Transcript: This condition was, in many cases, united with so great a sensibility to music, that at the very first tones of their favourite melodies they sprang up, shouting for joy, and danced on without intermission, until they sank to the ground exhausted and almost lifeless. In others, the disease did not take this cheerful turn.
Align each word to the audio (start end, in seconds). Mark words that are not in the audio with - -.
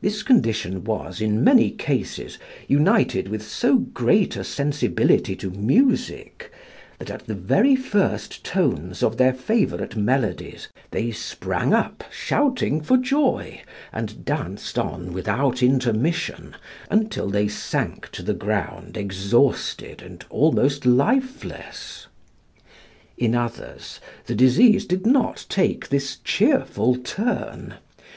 This 0.00 0.22
condition 0.22 0.84
was, 0.84 1.20
in 1.20 1.42
many 1.42 1.72
cases, 1.72 2.38
united 2.68 3.26
with 3.26 3.42
so 3.42 3.78
great 3.78 4.36
a 4.36 4.44
sensibility 4.44 5.34
to 5.34 5.50
music, 5.50 6.52
that 7.00 7.10
at 7.10 7.26
the 7.26 7.34
very 7.34 7.74
first 7.74 8.44
tones 8.44 9.02
of 9.02 9.16
their 9.16 9.32
favourite 9.32 9.96
melodies 9.96 10.68
they 10.92 11.10
sprang 11.10 11.74
up, 11.74 12.04
shouting 12.08 12.80
for 12.82 12.96
joy, 12.96 13.60
and 13.92 14.24
danced 14.24 14.78
on 14.78 15.12
without 15.12 15.60
intermission, 15.60 16.54
until 16.88 17.28
they 17.28 17.48
sank 17.48 18.08
to 18.12 18.22
the 18.22 18.34
ground 18.34 18.96
exhausted 18.96 20.02
and 20.02 20.24
almost 20.30 20.86
lifeless. 20.86 22.06
In 23.16 23.34
others, 23.34 23.98
the 24.26 24.36
disease 24.36 24.86
did 24.86 25.04
not 25.04 25.46
take 25.48 25.88
this 25.88 26.18
cheerful 26.22 26.94
turn. 26.94 27.74